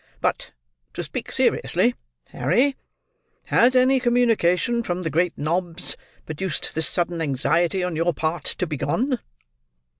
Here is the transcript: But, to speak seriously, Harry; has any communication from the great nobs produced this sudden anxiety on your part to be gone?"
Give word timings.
But, 0.19 0.49
to 0.95 1.03
speak 1.03 1.31
seriously, 1.31 1.93
Harry; 2.29 2.75
has 3.53 3.75
any 3.75 3.99
communication 3.99 4.81
from 4.81 5.03
the 5.03 5.11
great 5.11 5.37
nobs 5.37 5.95
produced 6.25 6.73
this 6.73 6.87
sudden 6.87 7.21
anxiety 7.21 7.83
on 7.83 7.95
your 7.95 8.11
part 8.11 8.45
to 8.45 8.65
be 8.65 8.77
gone?" 8.77 9.19